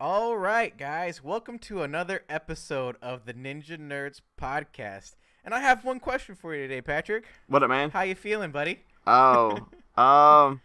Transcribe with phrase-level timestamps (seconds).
[0.00, 5.16] All right, guys, welcome to another episode of the Ninja Nerds podcast.
[5.44, 7.24] And I have one question for you today, Patrick.
[7.48, 7.90] What up, man?
[7.90, 8.78] How you feeling, buddy?
[9.08, 9.56] Oh,
[10.00, 10.60] um,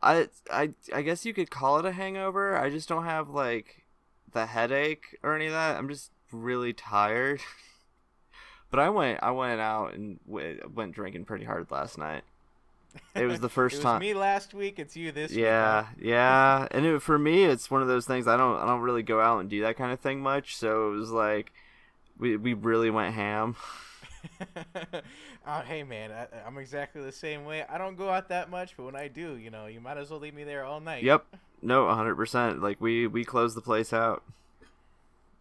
[0.00, 2.56] I, I, I guess you could call it a hangover.
[2.56, 3.84] I just don't have like
[4.30, 5.76] the headache or any of that.
[5.76, 7.40] I'm just really tired.
[8.70, 12.22] but I went, I went out and w- went drinking pretty hard last night.
[13.14, 14.00] It was the first it was time.
[14.00, 14.78] me last week.
[14.78, 16.06] It's you this yeah, week.
[16.06, 18.26] yeah, and it, for me, it's one of those things.
[18.26, 20.56] I don't, I don't really go out and do that kind of thing much.
[20.56, 21.52] So it was like,
[22.18, 23.56] we, we really went ham.
[25.46, 27.64] oh, hey, man, I, I'm exactly the same way.
[27.68, 30.10] I don't go out that much, but when I do, you know, you might as
[30.10, 31.02] well leave me there all night.
[31.02, 31.24] Yep.
[31.62, 32.62] No, hundred percent.
[32.62, 34.22] Like we we closed the place out.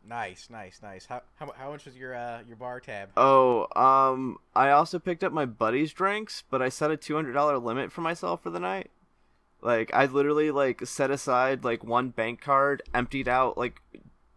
[0.08, 1.06] Nice, nice, nice.
[1.08, 3.10] How how, how much was your uh, your bar tab?
[3.18, 7.34] Oh, um, I also picked up my buddy's drinks, but I set a two hundred
[7.34, 8.92] dollar limit for myself for the night.
[9.62, 13.82] Like I literally like set aside like one bank card, emptied out like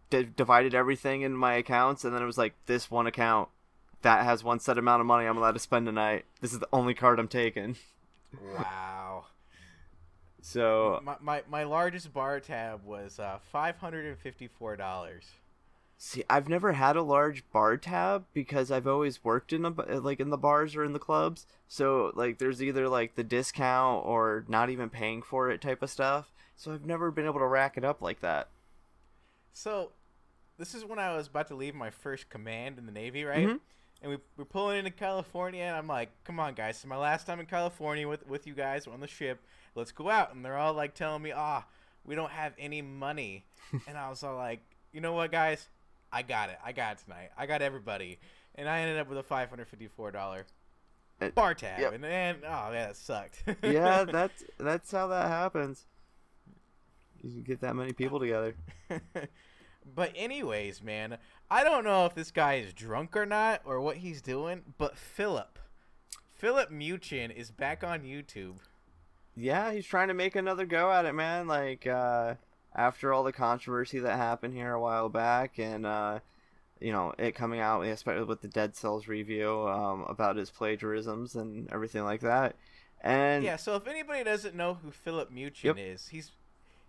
[0.09, 3.49] d- divided everything in my accounts, and then it was like this one account
[4.01, 6.25] that has one set amount of money I'm allowed to spend tonight.
[6.41, 7.75] This is the only card I'm taking.
[8.57, 9.25] Wow.
[10.41, 15.25] So my, my, my largest bar tab was uh, five hundred and fifty four dollars.
[16.01, 19.69] See, I've never had a large bar tab because I've always worked in a,
[19.99, 21.45] like in the bars or in the clubs.
[21.67, 25.89] So like there's either like the discount or not even paying for it type of
[25.89, 26.31] stuff.
[26.55, 28.47] So I've never been able to rack it up like that.
[29.51, 29.91] So
[30.57, 33.45] this is when I was about to leave my first command in the Navy, right?
[33.45, 33.59] Mhm.
[34.01, 36.75] And we we're pulling into California, and I'm like, "Come on, guys!
[36.77, 39.41] It's my last time in California with with you guys on the ship.
[39.75, 41.65] Let's go out." And they're all like telling me, "Ah,
[42.05, 43.43] we don't have any money,"
[43.87, 44.61] and I was all like,
[44.93, 45.67] "You know what, guys?
[46.11, 46.57] I got it.
[46.63, 47.29] I got it tonight.
[47.37, 48.19] I got everybody."
[48.55, 50.45] And I ended up with a five hundred fifty four dollar
[51.21, 51.93] Uh, bar tab, yep.
[51.93, 53.43] and and oh yeah, that sucked.
[53.63, 55.85] yeah, that's that's how that happens.
[57.21, 58.55] You can get that many people together.
[59.95, 61.17] but anyways, man,
[61.51, 64.97] I don't know if this guy is drunk or not or what he's doing, but
[64.97, 65.59] Filip,
[66.33, 68.57] Filip Miucin is back on YouTube.
[69.35, 71.47] Yeah, he's trying to make another go at it, man.
[71.47, 72.35] Like uh,
[72.75, 76.19] after all the controversy that happened here a while back, and uh,
[76.79, 81.35] you know it coming out, especially with the Dead Cells review um, about his plagiarisms
[81.35, 82.55] and everything like that.
[83.01, 85.77] And Yeah, so if anybody doesn't know who Filip Miucin Yep.
[85.79, 86.31] is, he's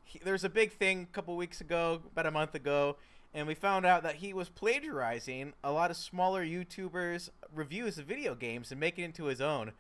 [0.05, 2.97] he, there's a big thing a couple weeks ago, about a month ago,
[3.33, 8.07] and we found out that he was plagiarizing a lot of smaller YouTubers' reviews of
[8.07, 9.73] video games and making it into his own.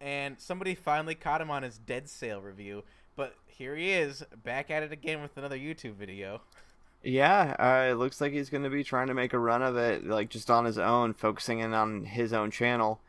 [0.00, 2.84] And somebody finally caught him on his Dead Cells review,
[3.18, 6.40] but here he is back at it again with another YouTube video.
[7.02, 9.76] yeah, uh, it looks like he's going to be trying to make a run of
[9.76, 13.00] it, like just on his own, focusing in on his own channel.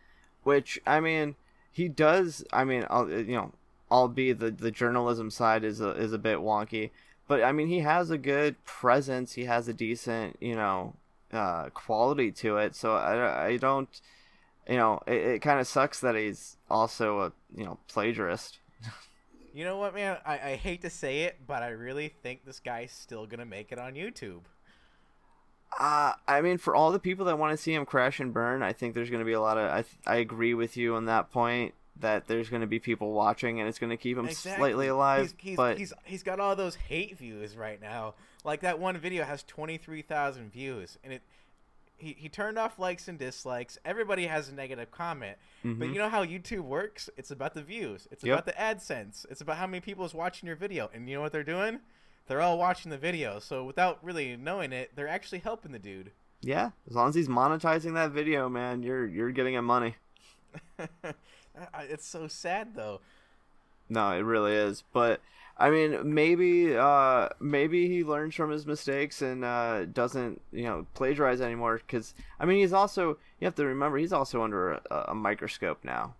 [0.43, 1.35] Which I mean,
[1.71, 2.43] he does.
[2.51, 3.51] I mean, I'll, you know,
[3.91, 6.89] albeit the the journalism side is a, is a bit wonky,
[7.27, 9.33] but I mean, he has a good presence.
[9.33, 10.95] He has a decent, you know,
[11.31, 12.75] uh, quality to it.
[12.75, 13.89] So I, I don't,
[14.67, 18.57] you know, it, it kind of sucks that he's also a you know plagiarist.
[19.59, 20.15] You know what, man?
[20.25, 23.73] I, I hate to say it, but I really think this guy's still gonna make
[23.73, 24.43] it on YouTube.
[25.77, 28.63] Uh, I mean, for all the people that want to see him crash and burn,
[28.63, 29.69] I think there's going to be a lot of.
[29.69, 33.11] I th- I agree with you on that point that there's going to be people
[33.11, 34.57] watching and it's going to keep him Exactly.
[34.57, 35.33] slightly alive.
[35.37, 38.13] He's, he's, but he's he's got all those hate views right now.
[38.45, 41.21] Like that one video has twenty three thousand views, and it
[41.99, 43.77] he, he turned off likes and dislikes.
[43.85, 45.93] Everybody has a negative comment, but Mhm.
[45.93, 47.09] you know how YouTube works?
[47.17, 48.07] It's about the views.
[48.11, 48.33] It's Yep.
[48.33, 49.25] about the AdSense.
[49.29, 51.79] It's about how many people is watching your video, and you know what they're doing?
[52.27, 53.39] They're all watching the video.
[53.39, 56.11] So without really knowing it, they're actually helping the dude.
[56.41, 59.95] yeah, as long as he's monetizing that video, man, you're you're getting him money.
[61.81, 63.01] It's so sad though.
[63.89, 64.83] No, it really is.
[64.93, 65.19] But
[65.59, 70.87] I mean, maybe uh maybe he learns from his mistakes and uh doesn't, you know,
[70.93, 75.05] plagiarize anymore cuz I mean, he's also you have to remember he's also under a,
[75.09, 76.15] a microscope now.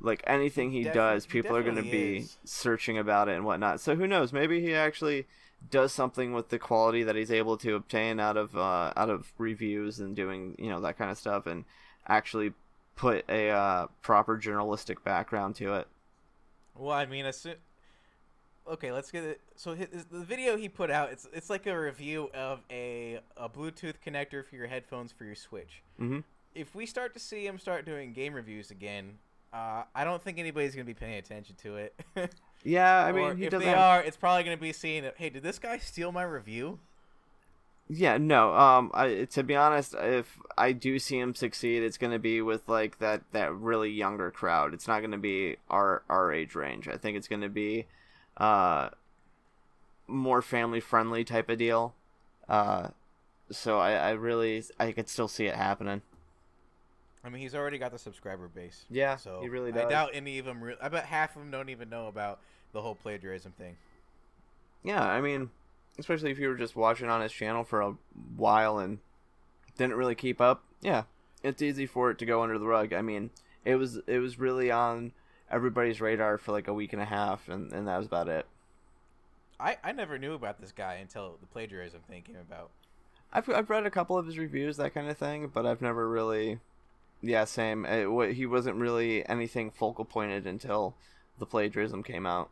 [0.00, 3.80] Like anything he Defi- does, people are going to be searching about it and whatnot.
[3.80, 4.32] So who knows?
[4.32, 5.26] Maybe he actually
[5.70, 9.30] does something with the quality that he's able to obtain out of uh, out of
[9.36, 11.66] reviews and doing you know that kind of stuff, and
[12.08, 12.54] actually
[12.96, 15.86] put a uh, proper journalistic background to it.
[16.74, 17.56] Well, I mean, as soon...
[18.68, 19.40] okay, let's get it.
[19.56, 23.94] So the video he put out, it's it's like a review of a a Bluetooth
[24.04, 25.82] connector for your headphones for your Switch.
[25.98, 26.20] hmm
[26.54, 29.18] If we start to see him start doing game reviews again,
[29.52, 31.94] uh, I don't think anybody's gonna be paying attention to it.
[32.62, 35.42] Yeah, I mean, he if they have- are, it's probably gonna be seeing, hey, did
[35.42, 36.78] this guy steal my review?
[37.88, 38.54] Yeah, no.
[38.54, 42.68] Um, I, to be honest, if I do see him succeed, it's gonna be with
[42.68, 44.74] like that that really younger crowd.
[44.74, 46.86] It's not gonna be our our age range.
[46.86, 47.86] I think it's gonna be,
[48.40, 48.90] uh,
[50.08, 51.94] more family friendly type of deal.
[52.48, 52.88] Uh,
[53.50, 56.02] so I, I really I could still see it happening.
[57.22, 58.86] I mean, he's already got the subscriber base.
[58.88, 60.62] Yeah, So he really I doubt any of them.
[60.62, 62.40] Re- I bet half of them don't even know about
[62.72, 63.76] the whole plagiarism thing.
[64.82, 65.50] Yeah, I mean,
[65.98, 67.94] especially if you were just watching on his channel for a
[68.36, 69.00] while and
[69.76, 70.64] didn't really keep up.
[70.80, 71.02] Yeah,
[71.42, 72.94] it's easy for it to go under the rug.
[72.94, 73.30] I mean,
[73.66, 75.12] it was it was really on
[75.50, 78.46] everybody's radar for like a week and a half, and, and that was about it.
[79.58, 82.70] I, I never knew about this guy until the plagiarism thing came about.
[83.32, 86.08] I've I've read a couple of his reviews, that kind of thing, but I've never
[86.08, 86.58] really,
[87.20, 87.84] yeah, same.
[87.84, 90.94] It, what he wasn't really anything focal pointed until
[91.38, 92.50] the plagiarism came out.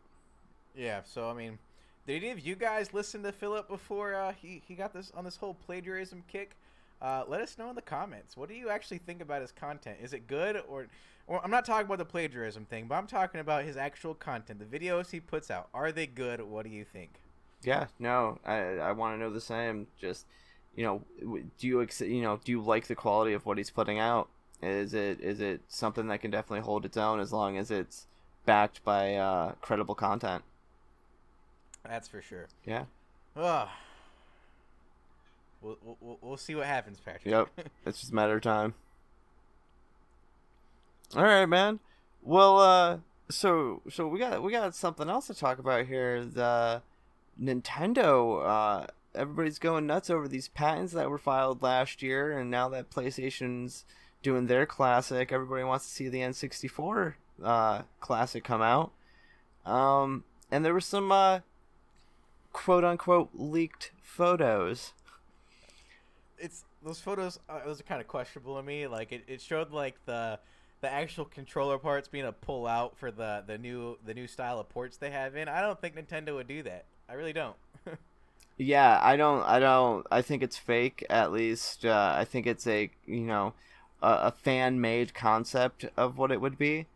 [0.76, 1.00] Yeah.
[1.04, 1.58] So I mean,
[2.06, 5.24] did any of you guys listen to Filip before uh, he he got this on
[5.24, 6.56] this whole plagiarism kick?
[7.00, 8.36] Uh, let us know in the comments.
[8.36, 9.98] What do you actually think about his content?
[10.02, 10.88] Is it good or,
[11.26, 14.58] or I'm not talking about the plagiarism thing, but I'm talking about his actual content.
[14.58, 16.40] The videos he puts out are they good?
[16.40, 17.20] What do you think?
[17.62, 19.86] Yeah, no, I I want to know the same.
[20.00, 20.26] Just
[20.74, 21.02] you know,
[21.58, 24.28] do you ex- you know do you like the quality of what he's putting out?
[24.62, 28.06] Is it is it something that can definitely hold its own as long as it's
[28.44, 30.42] backed by uh, credible content?
[31.84, 32.48] That's for sure.
[32.64, 32.84] Yeah.
[33.36, 33.68] Ugh.
[35.60, 37.26] We'll, we'll, we'll see what happens, Patrick.
[37.26, 37.48] Yep.
[37.86, 38.74] It's just a matter of time.
[41.16, 41.80] All right, man.
[42.22, 42.98] Well, uh,
[43.30, 46.24] so so we got we got something else to talk about here.
[46.24, 46.82] The
[47.40, 48.46] Nintendo.
[48.46, 52.90] Uh, everybody's going nuts over these patents that were filed last year, and now that
[52.90, 53.84] PlayStation's
[54.22, 58.92] doing their classic, everybody wants to see the N64 uh, classic come out.
[59.64, 61.40] Um, and there were some uh,
[62.52, 64.92] quote unquote leaked photos.
[66.38, 67.38] It's those photos.
[67.48, 68.86] Uh, those are kind of questionable to me.
[68.86, 70.38] Like it, it showed like the
[70.80, 74.60] the actual controller parts being a pull out for the the new the new style
[74.60, 75.48] of ports they have in.
[75.48, 76.86] I don't think Nintendo would do that.
[77.08, 77.56] I really don't.
[78.56, 79.42] Yeah, I don't.
[79.44, 80.06] I don't.
[80.10, 81.04] I think it's fake.
[81.08, 83.54] At least, uh, I think it's a you know,
[84.02, 86.86] a, a fan made concept of what it would be.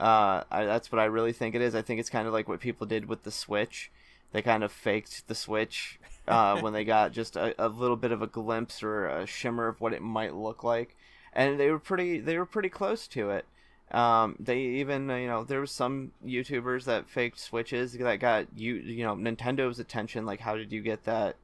[0.00, 1.74] Uh, I, that's what I really think it is.
[1.74, 3.90] I think it's kind of like what people did with the Switch.
[4.32, 8.12] They kind of faked the Switch uh, when they got just a, a little bit
[8.12, 10.96] of a glimpse or a shimmer of what it might look like,
[11.32, 12.20] and they were pretty.
[12.20, 13.46] They were pretty close to it.
[13.90, 18.74] Um, they even you know there was some YouTubers that faked switches that got you
[18.74, 20.24] you know Nintendo's attention.
[20.24, 21.36] Like, how did you get that?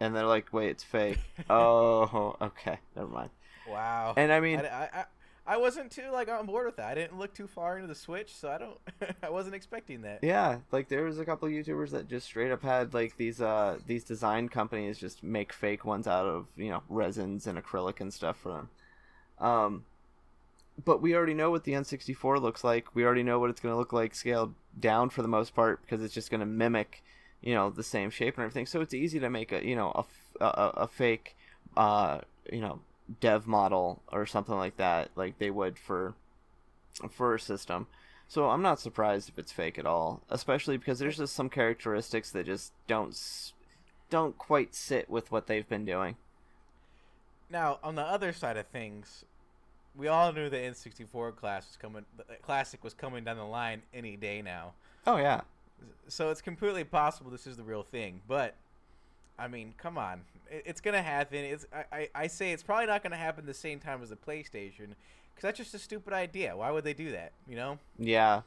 [0.00, 1.18] And they're like, wait, it's fake.
[1.50, 3.30] oh, okay, never mind.
[3.68, 4.14] wow.
[4.16, 5.04] And I mean, I, I,
[5.48, 6.86] I, wasn't too like on board with that.
[6.86, 8.78] I didn't look too far into the Switch, so I don't.
[9.22, 10.20] I wasn't expecting that.
[10.22, 13.78] yeah, like there was a couple YouTubers that just straight up had like these uh
[13.86, 18.12] these design companies just make fake ones out of you know resins and acrylic and
[18.12, 18.68] stuff for them.
[19.40, 19.84] Um,
[20.84, 22.94] but we already know what the N64 looks like.
[22.94, 25.80] We already know what it's going to look like scaled down for the most part
[25.82, 27.02] because it's just going to mimic,
[27.40, 28.66] you know, the same shape and everything.
[28.66, 30.04] So it's easy to make a, you know, a
[30.40, 31.36] a fake,
[31.76, 32.20] uh,
[32.52, 32.80] you know,
[33.20, 36.14] dev model or something like that, like they would for,
[37.10, 37.86] for a system.
[38.28, 42.30] So I'm not surprised if it's fake at all, especially because there's just some characteristics
[42.32, 43.18] that just don't,
[44.10, 46.16] don't quite sit with what they've been doing.
[47.50, 49.24] Now, on the other side of things,
[49.96, 52.04] we all knew the N64 class was coming.
[52.16, 54.72] The classic was coming down the line any day now.
[55.06, 55.40] Oh yeah,
[56.08, 58.20] So it's completely possible this is the real thing.
[58.28, 58.54] But
[59.38, 61.44] I mean, come on, it, it's gonna happen.
[61.44, 64.16] It's I, I, I say it's probably not gonna happen the same time as the
[64.16, 64.94] PlayStation
[65.34, 66.56] because that's just a stupid idea.
[66.56, 67.32] Why would they do that?
[67.48, 67.78] You know?
[67.98, 68.42] Yeah,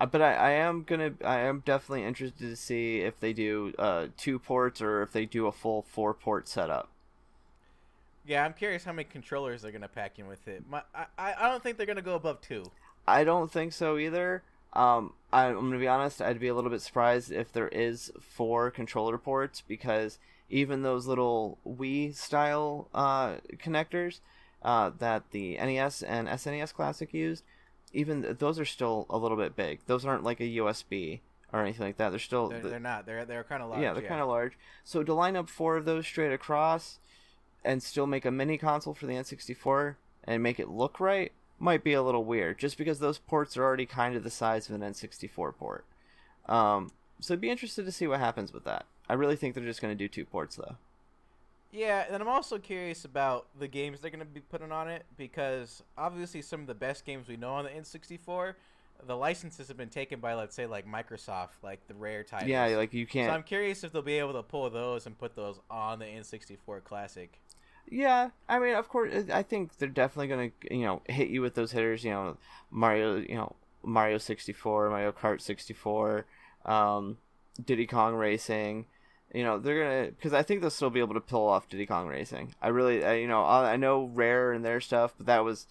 [0.00, 3.74] uh, but I, I am gonna I am definitely interested to see if they do
[3.78, 6.88] uh, two ports or if they do a full four port setup.
[8.26, 10.62] Yeah, I'm curious how many controllers they're gonna pack in with it.
[10.68, 12.64] My, I I I don't think they're gonna go above two.
[13.06, 14.42] I don't think so either.
[14.72, 16.20] Um, I, I'm gonna be honest.
[16.22, 20.18] I'd be a little bit surprised if there is four controller ports because
[20.50, 24.20] even those little Wii style uh, connectors
[24.62, 27.44] uh, that the NES and SNES Classic used,
[27.92, 29.80] even th- those are still a little bit big.
[29.86, 31.20] Those aren't like a USB
[31.52, 32.10] or anything like that.
[32.10, 33.06] They're still They're, the- they're not.
[33.06, 33.82] They're they're kind of large.
[33.82, 34.58] yeah, they're kind of large.
[34.84, 36.98] So to line up four of those straight across
[37.64, 41.82] and still make a mini console for the N64 and make it look right might
[41.82, 44.74] be a little weird, just because those ports are already kind of the size of
[44.74, 45.84] an N64 port.
[46.46, 48.86] Um, so I'd be interested to see what happens with that.
[49.08, 50.76] I really think they're just going to do two ports though.
[51.70, 55.04] Yeah, and I'm also curious about the games they're going to be putting on it
[55.16, 58.54] because obviously some of the best games we know on the N64,
[59.06, 62.48] the licenses have been taken by let's say like Microsoft, like the rare titles.
[62.48, 63.30] Yeah, like you can't.
[63.30, 66.06] So I'm curious if they'll be able to pull those and put those on the
[66.06, 67.38] N64 Classic.
[67.90, 71.54] Yeah, I mean, of course, I think they're definitely gonna, you know, hit you with
[71.54, 72.04] those hitters.
[72.04, 72.36] You know,
[72.70, 76.26] Mario, you know, Mario sixty four, Mario Kart sixty four,
[76.66, 77.18] um,
[77.64, 78.86] Diddy Kong Racing.
[79.34, 81.86] you know they're gonna because I think they'll still be able to pull off Diddy
[81.86, 82.54] Kong Racing.
[82.60, 85.66] I really, I, you know, I, I know Rare and their stuff, but that was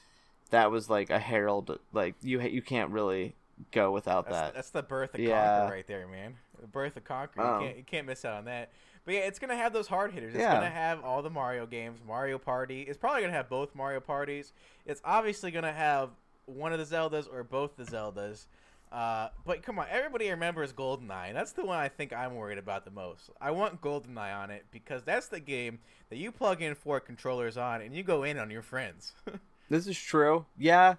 [0.50, 1.78] that was like a herald.
[1.94, 3.36] Like you you can't really
[3.72, 4.54] go without That's, that.
[4.54, 5.68] that's the birth of Yeah.
[5.68, 6.36] Conker right there, man.
[6.62, 7.30] The birth of Conker.
[7.38, 7.60] Oh.
[7.60, 8.70] You, can't, you can't miss out on that.
[9.08, 10.34] But yeah, it's gonna have those hard hitters.
[10.34, 10.54] It's Yeah.
[10.54, 12.82] gonna have all the Mario games, Mario Party.
[12.82, 14.52] It's probably gonna have both Mario parties.
[14.86, 16.10] It's obviously gonna have
[16.46, 18.48] one of the Zeldas or both the Zeldas.
[18.92, 21.28] Uh, but come on, everybody remembers GoldenEye.
[21.30, 23.30] and That's the one I think I'm worried about the most.
[23.40, 27.56] I want GoldenEye on it because that's the game that you plug in four controllers
[27.56, 29.14] on and you go in on your friends.
[29.70, 30.46] This is true.
[30.58, 30.96] Yeah.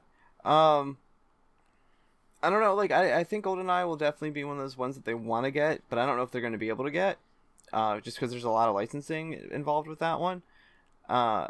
[0.46, 0.96] Um
[2.42, 4.94] I don't know, like I, I think GoldenEye will definitely be one of those ones
[4.94, 6.84] that they want to get, but I don't know if they're going to be able
[6.84, 7.18] to get.
[7.72, 10.42] Uh just cuz there's a lot of licensing involved with that one.
[11.08, 11.48] Uh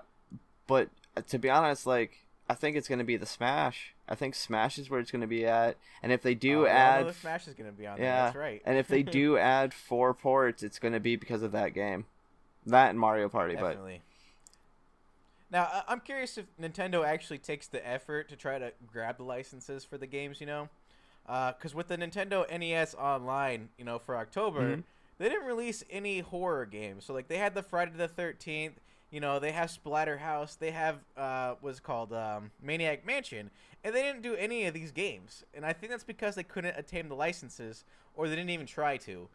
[0.67, 0.89] but
[1.29, 3.93] to be honest, like I think it's going to be the Smash.
[4.09, 5.77] I think Smash is where it's going to be at.
[6.03, 8.07] And if they do Uh, know add the Smash is gonna be on there.
[8.07, 8.25] Yeah.
[8.25, 8.63] That's right.
[8.65, 12.07] and if they do add four ports, it's going to be because of that game.
[12.65, 14.01] That and Mario Party, but Definitely.
[15.51, 19.25] Now, I- I'm curious if Nintendo actually takes the effort to try to grab the
[19.25, 20.69] licenses for the games, you know?
[21.27, 24.85] Because with the Nintendo NES Online, you know, for October, Mhm.
[25.19, 27.05] They didn't release any horror games.
[27.05, 28.75] So, like, they had the Friday the 13th,
[29.11, 33.51] you know, they have Splatterhouse, they have, uh, what's called, um, Maniac Mansion,
[33.83, 35.45] and they didn't do any of these games.
[35.55, 37.85] And I think that's because they couldn't attain the licenses,
[38.15, 39.29] or they didn't even try to.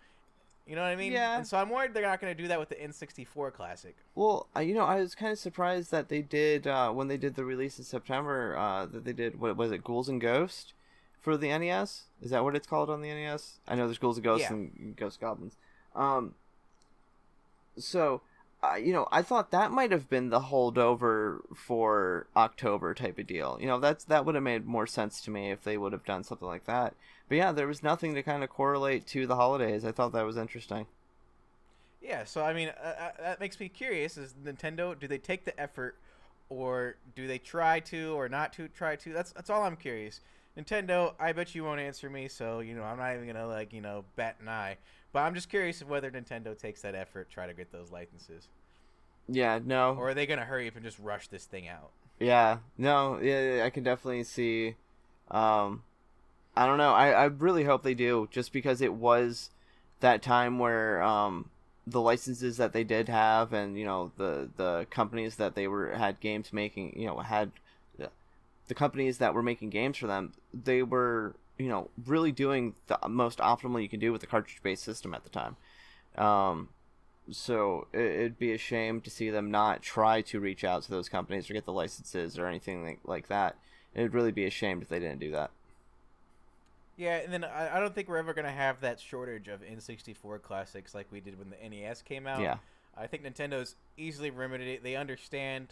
[0.66, 1.12] You know what I mean?
[1.12, 1.38] Yeah.
[1.38, 3.96] And so I'm worried they're not going to do that with the N64 Classic.
[4.16, 7.36] Well, you know, I was kind of surprised that they did uh, when they did
[7.36, 8.56] the release in September.
[8.58, 10.72] Uh, that they did what was it, Ghouls and Ghosts,
[11.20, 12.04] for the NES?
[12.22, 13.60] Is that what it's called on the NES?
[13.68, 14.54] I know there's Ghouls and Ghosts Yeah.
[14.56, 15.58] and Ghost Goblins.
[15.96, 16.36] Um.
[17.78, 18.22] So,
[18.64, 23.28] uh, you know, I thought that might have been the holdover for October type of
[23.28, 23.58] deal.
[23.60, 26.06] You know, that's that would have made more sense to me if they would have
[26.06, 26.94] done something like that.
[27.28, 29.84] But yeah, there was nothing to kind of correlate to the holidays.
[29.84, 30.86] I thought that was interesting.
[32.02, 35.46] Yeah, so I mean, uh, uh, that makes me curious: is Nintendo do they take
[35.46, 35.96] the effort,
[36.50, 39.14] or do they try to, or not to try to?
[39.14, 40.20] That's that's all I'm curious.
[40.58, 43.74] Nintendo, I bet you won't answer me, so you know I'm not even gonna like
[43.74, 44.78] you know bat an eye.
[45.14, 48.48] But I'm just curious of whether Nintendo takes that effort, try to get those licenses,
[49.28, 49.96] Yeah, no.
[49.96, 51.92] or are they gonna hurry up and just rush this thing out?
[52.20, 54.76] Yeah, no, yeah, I can definitely see.
[55.30, 55.84] Um,
[56.56, 56.94] I don't know.
[56.94, 59.50] I, I really hope they do, just because it was
[60.00, 61.50] that time where um,
[61.88, 65.92] the licenses that they did have, and you know the the companies that they were
[65.94, 67.52] had games making, you know, had
[68.70, 72.98] the companies that were making games for them, they were you know really doing the
[73.08, 75.56] most optimal you can do with the cartridge based system at the time.
[76.18, 76.70] Um,
[77.32, 80.92] so it, it'd be a shame to see them not try to reach out to
[80.92, 83.56] those companies or get the licenses or anything like, like that.
[83.96, 85.52] It'd really be a shame if they didn't do that.
[86.98, 90.42] Yeah, and then I, I don't think we're ever gonna have that shortage of N64
[90.42, 92.42] classics like we did when the NES came out.
[92.42, 92.58] Yeah.
[92.96, 94.84] I think Nintendo's easily remedied it.
[94.84, 95.70] They understand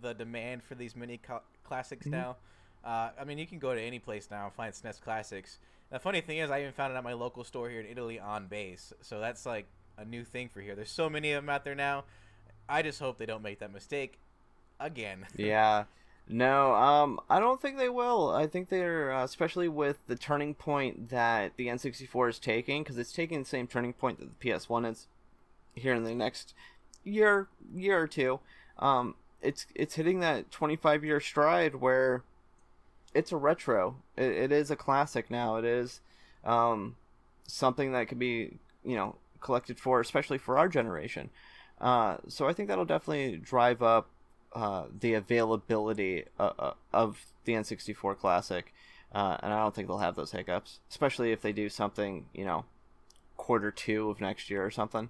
[0.00, 2.12] the demand for these mini cl- classics Mhm.
[2.12, 2.36] now.
[2.84, 5.58] Uh, I mean, you can go to any place now and find SNES classics.
[5.90, 8.18] The funny thing is, I even found it at my local store here in Italy
[8.18, 8.92] on base.
[9.00, 10.74] So that's like a new thing for here.
[10.74, 12.04] There's so many of them out there now.
[12.68, 14.18] I just hope they don't make that mistake
[14.80, 15.26] again.
[15.36, 15.84] Yeah.
[16.26, 18.30] No, um, I don't think they will.
[18.30, 22.96] I think they're, uh, especially with the turning point that the N64 is taking, because
[22.96, 25.06] it's taking the same turning point that the PS1 is
[25.74, 26.54] here in the next
[27.04, 28.40] year, year or two.
[28.78, 32.22] Um, it's it's hitting that 25 year stride where
[33.14, 33.96] it's a retro.
[34.16, 35.56] It, it is a classic now.
[35.56, 36.00] It is
[36.44, 36.96] um,
[37.46, 41.30] something that could be, you know, collected for, especially for our generation.
[41.80, 44.08] Uh, so I think that'll definitely drive up
[44.54, 48.72] uh, the availability uh, uh, of the N64 Classic,
[49.12, 52.44] uh, and I don't think they'll have those hiccups, especially if they do something, you
[52.44, 52.64] know,
[53.36, 55.08] quarter two of next year or something.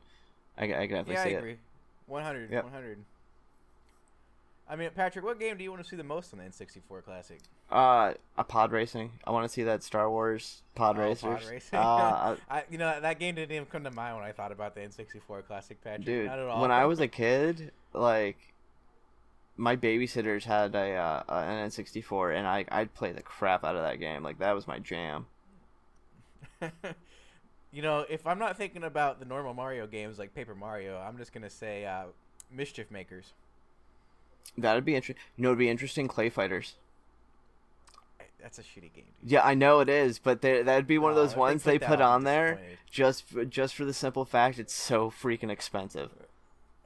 [0.57, 1.39] I, I can definitely yeah, I see it.
[1.39, 1.57] agree.
[2.07, 2.51] 100.
[2.51, 2.65] Yep.
[2.65, 2.99] 100.
[4.69, 7.05] I mean, Patrick, what game do you want to see the most on the N64
[7.05, 7.39] Classic?
[7.71, 9.13] Uh, a pod racing.
[9.27, 11.23] I want to see that Star Wars pod Oh, racers.
[11.43, 11.79] Pod racing.
[11.79, 14.75] Uh, I, you know, that game didn't even come to mind when I thought about
[14.75, 16.07] the N64 Classic, Patrick.
[16.07, 16.63] dude, Not at all.
[16.63, 18.39] when I was a kid, like
[19.59, 23.83] my babysitters had a uh, an N64, and I I'd play the crap out of
[23.83, 24.23] that game.
[24.23, 25.27] Like that was my jam.
[27.73, 31.19] you know, if I'm not thinking about the normal Mario games like Paper Mario, I'm
[31.19, 32.05] just gonna say uh,
[32.51, 33.33] Mischief Makers.
[34.57, 35.23] That'd be interesting.
[35.37, 36.09] You know, it'd be interesting.
[36.09, 36.75] Clay fighters.
[38.41, 39.07] That's a shitty game.
[39.23, 39.31] Dude.
[39.31, 41.93] Yeah, I know it is, but that'd be one of those if ones they put
[41.93, 42.61] out, I'm on there
[42.91, 46.11] just for, just for the simple fact it's so freaking expensive.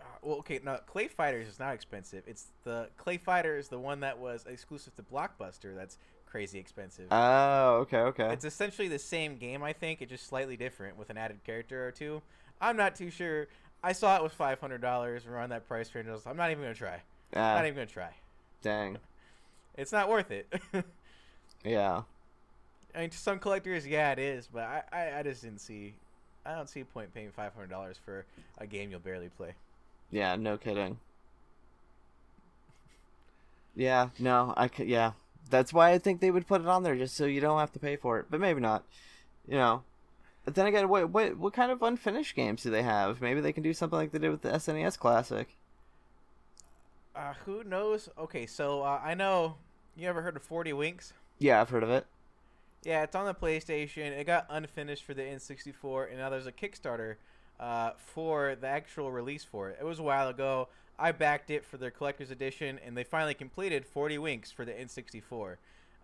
[0.01, 2.23] Uh, well, okay, no, Clay Fighters is not expensive.
[2.29, 5.75] It's the Clay Fighter is the one that was exclusive to Blockbuster.
[5.75, 7.09] That's crazy expensive.
[7.11, 8.33] Oh, okay, okay.
[8.33, 10.01] It's essentially the same game, I think.
[10.01, 12.23] It's just slightly different with an added character or two.
[12.61, 13.49] I'm not too sure.
[13.83, 16.07] I saw it was five hundred dollars around that price range.
[16.25, 17.03] I'm not even gonna try.
[17.35, 18.11] Ah, not even gonna try.
[18.63, 18.99] dang.
[19.77, 20.53] It's not worth it.
[21.65, 22.03] Yeah.
[22.95, 25.95] I mean, to some collectors, yeah, it is, but I, I, I just didn't see.
[26.47, 28.25] I don't see a point paying five hundred dollars for
[28.59, 29.55] a game you'll barely play.
[30.11, 30.99] Yeah, no kidding.
[33.75, 34.89] Yeah, no, I could.
[34.89, 35.13] Yeah,
[35.51, 37.73] that's why I think they would put it on there just so you don't have
[37.73, 38.27] to pay for it.
[38.31, 38.85] But maybe not.
[39.47, 39.83] You know.
[40.45, 43.21] But then again, what what what kind of unfinished games do they have?
[43.21, 45.49] Maybe they can do something like they did with the SNES Classic.
[47.19, 48.09] Uh, who knows?
[48.17, 49.57] Okay, so uh, I know
[49.97, 51.13] you ever heard of Forty Winks?
[51.41, 52.07] Yeah, I've heard of it.
[52.85, 54.17] Yeah, it's on the PlayStation.
[54.17, 57.17] It got unfinished for the N64, and now there's a Kickstarter
[57.59, 59.79] uh, for the actual release for it.
[59.81, 60.69] It was a while ago.
[60.97, 64.73] I backed it for their collector's edition, and they finally completed 40 Winks for the
[64.73, 65.57] N64.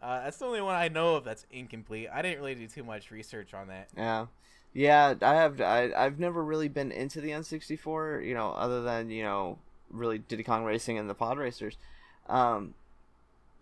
[0.02, 2.08] Uh, that's the only one I know of that's incomplete.
[2.12, 3.88] I didn't really do too much research on that.
[3.96, 4.26] Yeah,
[4.72, 5.14] yeah.
[5.22, 5.60] I have.
[5.60, 8.26] I I've never really been into the N64.
[8.26, 9.58] You know, other than you know,
[9.94, 11.76] really Diddy Kong Racing and the Pod Racers.
[12.28, 12.74] Um,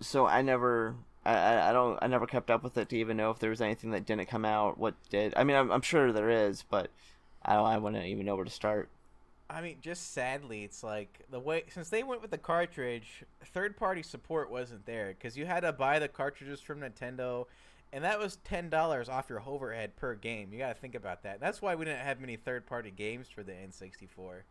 [0.01, 0.95] so I never.
[1.25, 1.99] I, I don't.
[2.03, 4.27] I never kept up with it to even know if there was anything that didn't
[4.27, 4.79] come out.
[4.79, 5.35] What did?
[5.37, 6.91] I mean, I'm, I'm sure there is, but
[7.45, 7.67] I don't.
[7.67, 8.89] I wouldn't even know where to start.
[9.49, 13.77] I mean, just sadly, it's like the way since they went with the cartridge, third
[13.77, 17.47] party support wasn't there because you had to buy the cartridges from Nintendo,
[17.93, 20.53] and that was ten dollars off your overhead per game.
[20.53, 21.39] You got to think about that.
[21.39, 24.43] That's why we didn't have many third party games for the N64.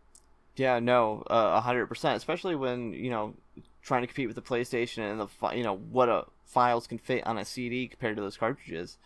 [0.56, 2.18] Yeah, no, uh, a hundred percent.
[2.18, 3.34] Especially when you know
[3.82, 6.98] trying to compete with the PlayStation and the fi- you know what a files can
[6.98, 8.98] fit on a CD compared to those cartridges.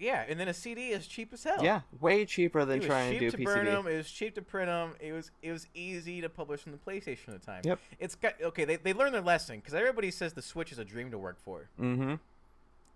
[0.00, 1.62] Yeah, and then a CD is cheap as hell.
[1.62, 3.86] Yeah, way cheaper than it was trying cheap to to do a burn them.
[3.86, 4.94] It was cheap to print them.
[4.98, 7.60] It was it was easy to publish on the PlayStation at the time.
[7.64, 7.78] Yep.
[7.98, 8.64] It's got okay.
[8.64, 11.36] They they learned their lesson because everybody says the Switch is a dream to work
[11.38, 11.68] for.
[11.78, 12.14] Mm-hmm.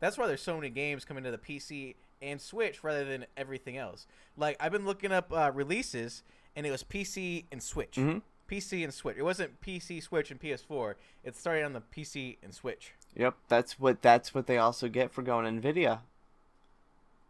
[0.00, 3.76] That's why there's so many games coming to the PC and Switch rather than everything
[3.76, 4.06] else.
[4.38, 6.22] Like I've been looking up uh, releases,
[6.56, 7.96] and it was PC and Switch.
[7.96, 8.22] Mhm.
[8.48, 9.16] PC and Switch.
[9.16, 10.94] It wasn't PC, Switch, and PS4.
[11.24, 12.92] It started on the PC and Switch.
[13.16, 16.00] Yep, that's what that's what they also get for going Nvidia.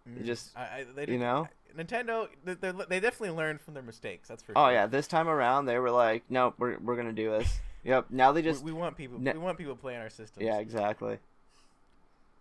[0.07, 0.25] They Mm.
[0.27, 1.49] just I, I, they you know.
[1.77, 4.29] Nintendo, they, they definitely learned from their mistakes.
[4.29, 4.69] That's for Oh sure.
[4.69, 7.59] Oh yeah, this time around they were like, nope, we're we're gonna do this.
[7.85, 8.07] Yep.
[8.11, 9.19] Now they just we, we want people.
[9.21, 10.45] Ne- we want people playing our systems.
[10.45, 11.19] yeah, exactly.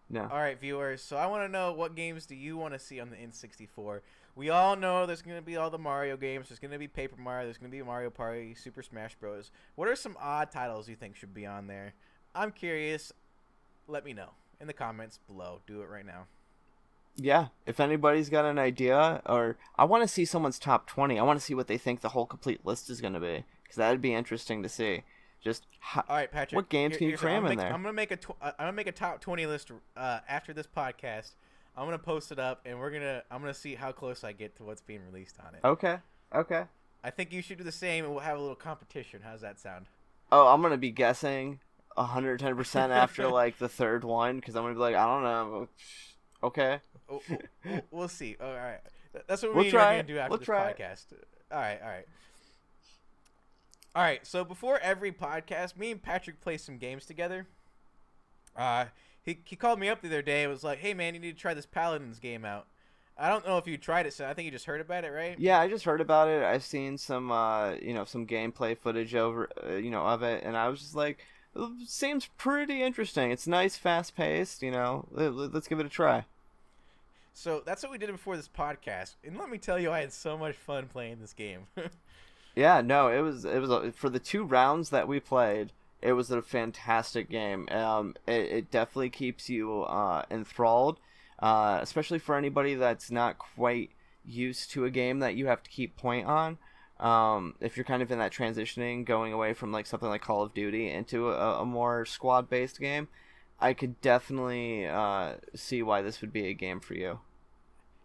[0.09, 0.21] No.
[0.31, 1.01] All right, viewers.
[1.01, 4.01] So I want to know what games do you want to see on the N64?
[4.35, 6.49] We all know there's going to be all the Mario games.
[6.49, 7.45] There's going to be Paper Mario.
[7.45, 9.51] There's going to be Mario Party, Super Smash Bros.
[9.75, 11.93] What are some odd titles you think should be on there?
[12.33, 13.11] I'm curious.
[13.87, 15.61] Let me know in the comments below.
[15.67, 16.25] Do it right now.
[17.15, 21.19] Yeah, if anybody's got an idea, or I want to see someone's top twenty.
[21.19, 23.75] I want to see what they think the whole complete list is gonna be, because
[23.75, 25.03] that'd be interesting to see.
[25.39, 26.55] Just how, All right, Patrick.
[26.55, 27.71] What games here- can you cram in make- there?
[27.71, 28.15] I'm gonna make a.
[28.17, 31.33] Tw- uh, I'm gonna make a top 20 list uh, after this podcast.
[31.75, 33.23] I'm gonna post it up, and we're gonna.
[33.31, 35.65] I'm gonna see how close I get to what's being released on it.
[35.65, 35.97] okay,
[36.33, 36.65] okay.
[37.03, 39.21] I think you should do the same, and we'll have a little competition.
[39.23, 39.87] How's that sound?
[40.31, 41.59] Oh, I'm gonna be guessing
[41.95, 45.67] 110 percent after like the third one, because I'm gonna be like, I don't know.
[46.43, 46.79] Okay.
[47.09, 48.37] Oh, oh, we'll, we'll see.
[48.39, 48.79] All right,
[49.27, 51.05] that's what We'll we are gonna do after We'll this try podcast.
[51.51, 52.05] All right, all right,
[53.95, 54.25] all right.
[54.25, 57.47] So before every podcast, me and Patrick play some games together.
[58.55, 58.85] Uh,
[59.23, 60.43] he he called me up the other day.
[60.43, 62.67] and was like, "Hey man, you need to try this Paladins game out."
[63.17, 65.09] I don't know if you tried it, so I think you just heard about it,
[65.11, 65.39] right?
[65.39, 66.43] Yeah, I just heard about it.
[66.43, 70.43] I've seen some, uh, you know, some gameplay footage over, uh, you know, of it,
[70.43, 71.19] and I was just like,
[71.55, 73.29] it seems pretty interesting.
[73.29, 74.63] It's nice, fast paced.
[74.63, 76.25] You know, Let- let- let's give it a try.
[77.35, 80.11] So that's what we did before this podcast, and let me tell you, I had
[80.13, 81.67] so much fun playing this game.
[82.55, 85.71] Yeah, no, it was it was a, for the two rounds that we played.
[86.03, 87.69] It was a fantastic game.
[87.71, 90.99] Um, it, it definitely keeps you uh, enthralled,
[91.39, 93.91] uh, especially for anybody that's not quite
[94.25, 96.57] used to a game that you have to keep point on.
[96.99, 100.43] Um, if you're kind of in that transitioning, going away from like something like Call
[100.43, 103.07] of Duty into a, a more squad based game,
[103.59, 107.19] I could definitely uh, see why this would be a game for you.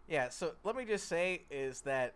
[0.07, 2.13] Yeah, so let me just say is that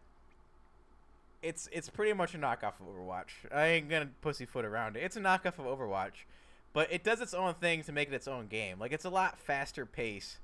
[1.43, 3.51] it's it's pretty much a knockoff of Overwatch.
[3.53, 5.03] I ain't gonna pussyfoot around it.
[5.03, 6.25] It's a knockoff of Overwatch,
[6.71, 8.79] but it does its own thing to make it its own game.
[8.79, 10.37] Like it's a lot faster pace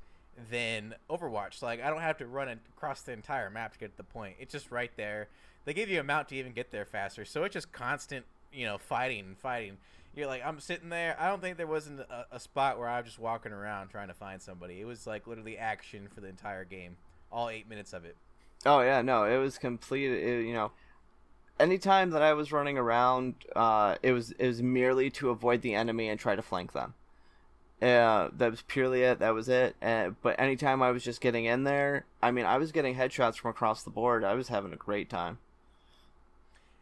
[0.51, 1.61] than Overwatch.
[1.61, 4.35] Like I don't have to run across the entire map to get to the point.
[4.39, 5.29] It's just right there.
[5.65, 8.65] They give you a mount to even get there faster, so it's just constant, you
[8.65, 9.77] know, fighting and fighting.
[10.15, 11.15] You're like, I'm sitting there.
[11.19, 14.07] I don't think there wasn't a, a spot where I was just walking around trying
[14.07, 14.81] to find somebody.
[14.81, 16.97] It was like literally action for the entire game,
[17.31, 18.17] all eight minutes of it.
[18.65, 20.11] Oh yeah, no, it was complete.
[20.11, 20.71] It, you know,
[21.59, 25.75] anytime that I was running around, uh, it was it was merely to avoid the
[25.75, 26.93] enemy and try to flank them.
[27.81, 29.19] Uh, that was purely it.
[29.19, 29.75] That was it.
[29.81, 33.37] Uh, but anytime I was just getting in there, I mean, I was getting headshots
[33.37, 34.23] from across the board.
[34.23, 35.37] I was having a great time.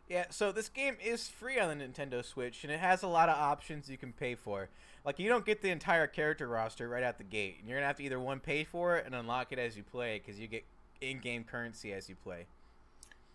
[0.10, 3.28] Yeah, so this game is free on the Nintendo Switch, and it has a lot
[3.30, 4.70] of options you can pay for.
[5.04, 7.58] Like, you don't get the entire character roster right out the gate.
[7.64, 9.84] You're going to have to either, one, pay for it and unlock it as you
[9.84, 10.64] play, because you get
[11.02, 12.46] in game currency as you play.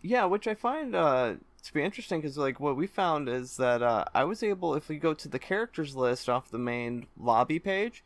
[0.03, 3.83] Yeah, which I find uh, to be interesting because, like, what we found is that
[3.83, 7.61] uh, I was able, if we go to the characters list off the main lobby
[7.61, 8.03] page,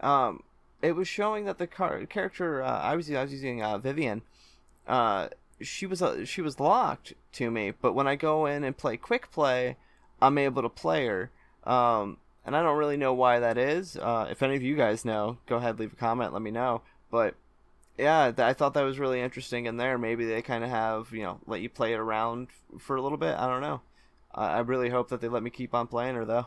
[0.00, 0.44] um,
[0.80, 4.22] it was showing that the car- character uh, I was I was using uh, Vivian.
[4.86, 5.28] Uh,
[5.60, 8.96] she was uh, she was locked to me, but when I go in and play
[8.96, 9.76] quick play,
[10.22, 11.30] I'm able to play her.
[11.64, 13.98] Um, and I don't really know why that is.
[14.00, 16.80] If any of you guys know, go ahead leave a comment, let me know.
[17.10, 17.34] But
[18.00, 19.98] yeah, I thought that was really interesting in there.
[19.98, 23.02] Maybe they kind of have you know let you play it around f- for a
[23.02, 23.34] little bit.
[23.36, 23.80] I don't know.
[24.34, 26.46] I I really hope that they let me keep on playing her though.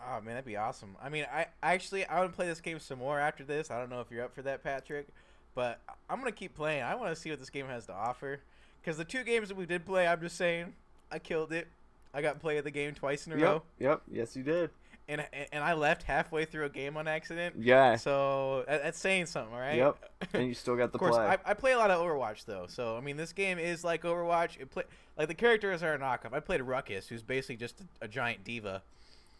[0.00, 0.96] Oh man, that'd be awesome.
[1.02, 3.70] I mean, I actually I would play this game some more after this.
[3.70, 5.08] I don't know if you're up for that, Patrick,
[5.54, 6.82] but I'm gonna keep playing.
[6.82, 8.40] I want to see what this game has to offer.
[8.80, 10.72] Because the two games that we did play, I'm just saying,
[11.12, 11.68] I killed it.
[12.14, 13.62] I got play of the game twice in a row, Yep.
[13.78, 14.02] Yep.
[14.10, 14.70] Yes, you did.
[15.10, 17.56] And and I left halfway through a game on accident.
[17.58, 17.96] Yeah.
[17.96, 19.76] So that's saying something, right?
[19.76, 20.10] Yep.
[20.34, 21.26] and you still got the of course, play.
[21.26, 24.02] I, I play a lot of Overwatch though, so I mean, this game is like
[24.02, 24.60] Overwatch.
[24.60, 24.84] It play
[25.18, 26.32] like the characters are a knockoff.
[26.32, 28.82] I played Ruckus, who's basically just a, a giant diva.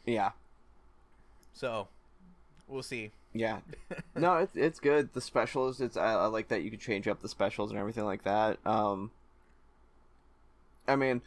[0.04, 0.30] Yeah.
[1.54, 1.88] So
[2.68, 3.12] we'll see.
[3.32, 3.60] Yeah.
[4.16, 5.12] no, it's it's good.
[5.14, 8.04] The specials, it's I, I like that you can change up the specials and everything
[8.04, 8.58] like that.
[8.66, 9.12] Um,
[10.88, 11.22] I mean,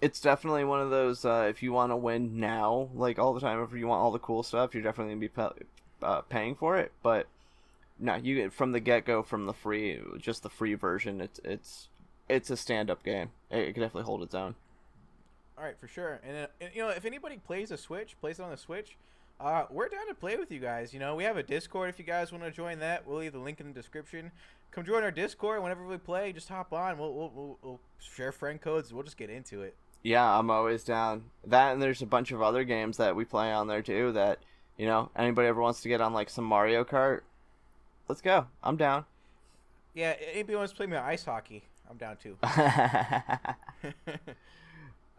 [0.00, 1.24] it's definitely one of those.
[1.24, 4.10] Uh, if you want to win now, like all the time, if you want all
[4.10, 5.52] the cool stuff, you're definitely gonna be pa-
[6.02, 6.92] uh, paying for it.
[7.02, 7.26] But
[7.98, 11.20] no, you get from the get go, from the free, just the free version.
[11.20, 11.88] It's it's
[12.28, 13.30] it's a stand up game.
[13.50, 14.54] It, it can definitely hold its own.
[15.58, 16.20] All right, for sure.
[16.22, 18.98] And, uh, and you know, if anybody plays a Switch, plays it on the Switch,
[19.40, 20.92] uh, we're down to play with you guys.
[20.92, 23.06] You know, we have a Discord if you guys want to join that.
[23.06, 24.32] We'll leave the link in the description.
[24.70, 26.32] Come join our Discord whenever we play.
[26.32, 26.98] Just hop on.
[26.98, 28.92] We'll we'll, we'll, we'll share friend codes.
[28.92, 29.74] We'll just get into it.
[30.06, 31.24] Yeah, I'm always down.
[31.44, 34.12] That and there's a bunch of other games that we play on there too.
[34.12, 34.38] That
[34.78, 37.22] you know, anybody ever wants to get on like some Mario Kart,
[38.08, 38.46] let's go.
[38.62, 39.04] I'm down.
[39.94, 41.64] Yeah, anybody wants to play me ice hockey?
[41.90, 42.36] I'm down too.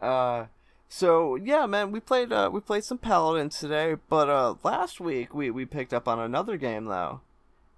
[0.00, 0.46] uh,
[0.88, 5.34] so yeah, man, we played uh, we played some Paladins today, but uh, last week
[5.34, 7.20] we we picked up on another game though.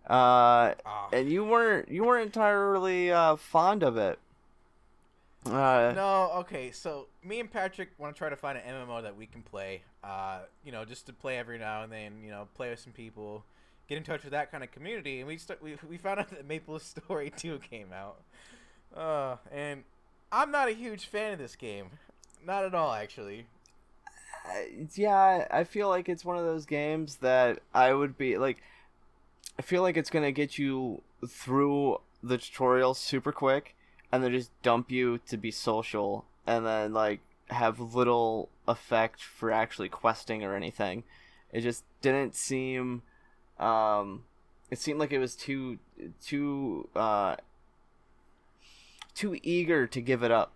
[0.08, 1.08] Uh, Ah.
[1.12, 4.20] and you weren't you weren't entirely uh fond of it.
[5.46, 6.70] Uh, No, okay.
[6.70, 9.82] So me and Patrick want to try to find an MMO that we can play.
[10.04, 12.22] Uh, you know, just to play every now and then.
[12.22, 13.44] You know, play with some people,
[13.88, 15.18] get in touch with that kind of community.
[15.20, 18.20] And we st- we we found out that Maple Story Two came out.
[18.94, 19.84] Uh, and
[20.32, 21.86] I'm not a huge fan of this game.
[22.44, 23.46] Not at all, actually.
[24.44, 28.62] I- yeah, I feel like it's one of those games that I would be like.
[29.58, 33.74] I feel like it's gonna get you through the tutorial super quick,
[34.12, 39.50] and then just dump you to be social, and then like have little effect for
[39.50, 41.04] actually questing or anything.
[41.52, 43.02] It just didn't seem.
[43.58, 44.24] Um,
[44.70, 45.78] it seemed like it was too
[46.24, 47.36] too uh
[49.14, 50.52] too eager to give it up.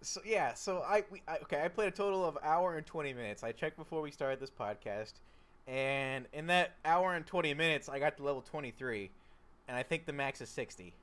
[0.00, 3.12] So yeah, so I, we, I okay, I played a total of hour and twenty
[3.12, 3.42] minutes.
[3.42, 5.14] I checked before we started this podcast,
[5.66, 9.10] and in that hour and twenty minutes, I got to level twenty three,
[9.66, 10.94] and I think the max is sixty.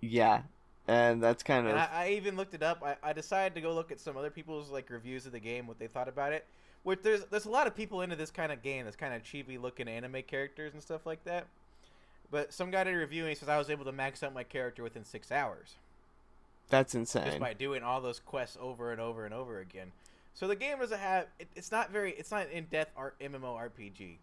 [0.00, 0.42] Yeah,
[0.88, 2.82] and that's kind of I, I even looked it up.
[2.84, 5.66] I, I decided to go look at some other people's like reviews of the game,
[5.66, 6.46] what they thought about it.
[6.84, 9.22] Which there's there's a lot of people into this kind of game, this kind of
[9.22, 11.46] chibi looking anime characters and stuff like that.
[12.30, 14.32] But some guy did a review and he says I was able to max out
[14.34, 15.74] my character within six hours.
[16.68, 17.24] that's insane.
[17.26, 19.92] just by doing all those quests over and over and over again.
[20.34, 23.58] So the game doesn't have it, it's not very it's not an in-depth art MMO
[23.58, 24.18] RPG.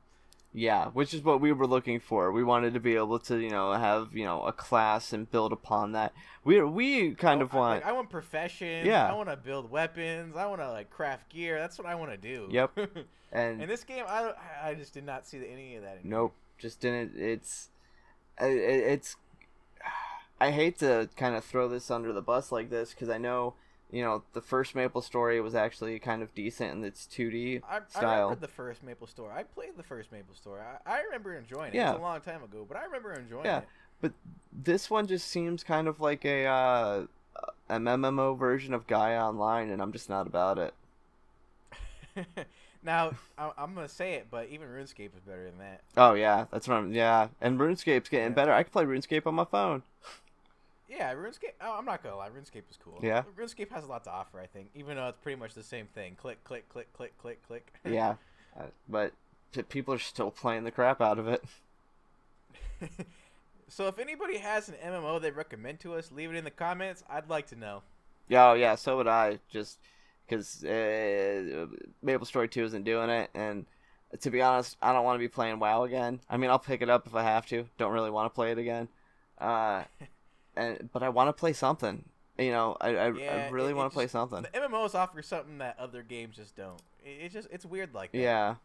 [0.55, 2.31] Yeah, which is what we were looking for.
[2.31, 5.51] We wanted to be able to, you know, have you know a class and build
[5.51, 6.13] upon that.
[6.43, 7.75] We we kind oh, of I, want.
[7.81, 8.85] like, I want profession.
[8.85, 9.09] Yeah.
[9.09, 10.35] I want to build weapons.
[10.35, 11.57] I want to like craft gear.
[11.57, 12.47] That's what I want to do.
[12.51, 12.77] Yep.
[13.33, 16.01] And in this game, I I just did not see any of that.
[16.03, 17.13] In nope, just didn't.
[17.17, 17.69] It's
[18.39, 19.15] it, it's.
[20.39, 23.55] I hate to kind of throw this under the bus like this because I know
[23.93, 27.77] you know the first Maple Story was actually kind of decent in its 2D I,
[27.77, 28.23] I style.
[28.23, 29.31] remember the first Maple Story.
[29.35, 30.61] I played the first Maple Story.
[30.61, 31.75] I, I remember enjoying it.
[31.75, 31.91] Yeah.
[31.91, 33.61] It's a long time ago, but I remember enjoying Yeah.
[34.01, 34.13] But
[34.51, 37.05] this one just seems kind of like a uh,
[37.69, 40.73] a MMO version of Gaia Online, and I'm just not about it.
[42.15, 42.47] it.
[42.83, 45.81] now I, I'm gonna say it, but even RuneScape is better than that.
[45.95, 46.91] Oh yeah, that's what I'm.
[46.93, 48.35] Yeah, and RuneScape's getting Yeah.
[48.35, 48.51] better.
[48.51, 49.83] I can play RuneScape on my phone.
[50.95, 51.53] Yeah, RuneScape.
[51.61, 52.99] Oh, I'm not gonna lie, RuneScape is cool.
[53.01, 53.23] Yeah?
[53.37, 54.39] RuneScape has a lot to offer.
[54.39, 56.15] I think, even though it's pretty much the same thing.
[56.15, 57.73] Click, click, click, click, click, click.
[57.85, 58.15] Yeah,
[58.59, 59.13] uh, but
[59.69, 61.43] people are still playing the crap out of it.
[63.67, 67.03] so if anybody has an MMO they recommend to us, leave it in the comments.
[67.09, 67.81] I'd like to know.
[68.27, 69.39] Yeah, oh, yeah, so would I.
[69.49, 69.79] Just
[70.27, 71.67] because uh,
[72.01, 73.65] Maple Story Two isn't doing it, and
[74.19, 76.19] to be honest, I don't want to be playing WoW again.
[76.29, 77.65] I mean, I'll pick it up if I have to.
[77.77, 78.87] Don't really want to play it again.
[79.39, 79.83] Uh,
[80.55, 82.05] and but I want to play something.
[82.37, 84.41] You know, I I, Yeah, I really want to play something.
[84.43, 86.81] The MMOs offer something that other games just don't.
[87.05, 88.17] It- It's just it's weird like that.
[88.17, 88.55] Yeah,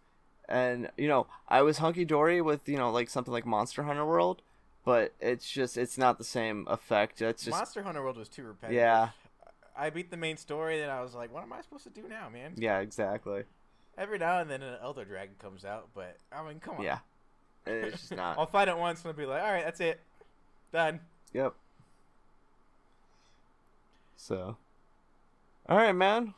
[0.48, 4.06] and you know, I was hunky dory with you know like something like Monster Hunter
[4.06, 4.40] World,
[4.84, 7.20] but it's just it's not the same effect.
[7.20, 8.76] It's just Monster Hunter World was too repetitive.
[8.80, 9.10] yeah,
[9.76, 12.08] I beat the main story, and I was like, what am I supposed to do
[12.08, 12.54] now, man?
[12.56, 13.42] yeah, exactly.
[13.98, 16.84] Every now and then an Elder Dragon comes out, but I mean, come on.
[16.84, 17.00] Yeah,
[17.66, 18.38] it's just not.
[18.38, 20.00] I'll fight it once and I'll be like, all right, that's it,
[20.72, 21.00] done.
[21.34, 21.54] Yep.
[24.18, 24.56] So,
[25.68, 26.34] all right, man.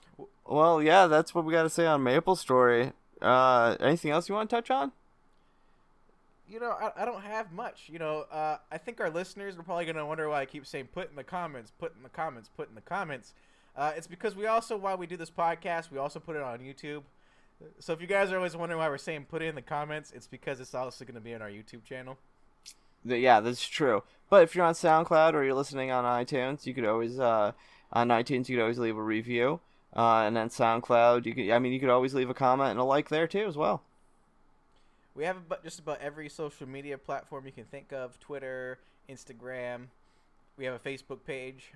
[0.46, 2.92] Well, yeah, that's what we got to say on Maple Story.
[3.20, 4.92] Uh, anything else you want to touch on?
[6.48, 7.88] You know, I, I don't have much.
[7.88, 10.88] You know, uh, I think our listeners are probably gonna wonder why I keep saying
[10.92, 13.32] put in the comments, put in the comments, put in the comments.
[13.76, 16.58] Uh, it's because we also, while we do this podcast, we also put it on
[16.58, 17.02] YouTube.
[17.78, 20.12] So if you guys are always wondering why we're saying put it in the comments,
[20.14, 22.18] it's because it's also going to be on our YouTube channel.
[23.04, 24.02] Yeah, that's true.
[24.28, 27.52] But if you're on SoundCloud or you're listening on iTunes, you could always uh,
[27.92, 29.60] on iTunes you could always leave a review,
[29.96, 32.80] uh, and then SoundCloud you could I mean you could always leave a comment and
[32.80, 33.82] a like there too as well.
[35.14, 39.86] We have about, just about every social media platform you can think of: Twitter, Instagram.
[40.56, 41.72] We have a Facebook page.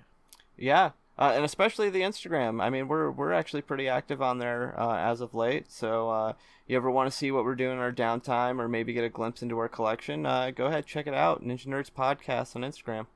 [0.57, 2.61] Yeah, uh, and especially the Instagram.
[2.61, 5.71] I mean, we're we're actually pretty active on there uh, as of late.
[5.71, 6.33] So, uh,
[6.67, 9.09] you ever want to see what we're doing in our downtime, or maybe get a
[9.09, 10.25] glimpse into our collection?
[10.25, 11.43] Uh, go ahead, check it out.
[11.43, 13.07] Ninja Nerds Podcast on Instagram.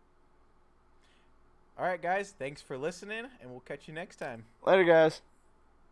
[1.77, 2.33] All right, guys.
[2.37, 4.45] Thanks for listening, and we'll catch you next time.
[4.65, 5.21] Later, guys.